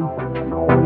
[0.00, 0.83] Bye.